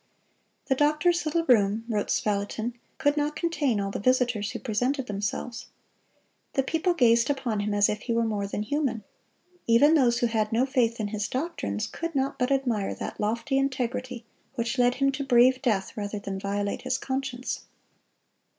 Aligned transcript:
"The 0.65 0.73
doctor's 0.73 1.27
little 1.27 1.45
room," 1.45 1.85
wrote 1.87 2.09
Spalatin, 2.09 2.73
"could 2.97 3.17
not 3.17 3.35
contain 3.35 3.79
all 3.79 3.91
the 3.91 3.99
visitors 3.99 4.49
who 4.49 4.57
presented 4.57 5.05
themselves."(231) 5.05 6.53
The 6.53 6.63
people 6.63 6.93
gazed 6.95 7.29
upon 7.29 7.59
him 7.59 7.71
as 7.75 7.87
if 7.87 7.99
he 8.01 8.13
were 8.13 8.23
more 8.25 8.47
than 8.47 8.63
human. 8.63 9.03
Even 9.67 9.93
those 9.93 10.17
who 10.17 10.25
had 10.25 10.51
no 10.51 10.65
faith 10.65 10.99
in 10.99 11.09
his 11.09 11.27
doctrines, 11.27 11.85
could 11.85 12.15
not 12.15 12.39
but 12.39 12.51
admire 12.51 12.95
that 12.95 13.19
lofty 13.19 13.59
integrity 13.59 14.25
which 14.55 14.79
led 14.79 14.95
him 14.95 15.11
to 15.11 15.23
brave 15.23 15.61
death 15.61 15.95
rather 15.95 16.17
than 16.17 16.39
violate 16.39 16.81
his 16.81 16.97
conscience. 16.97 17.65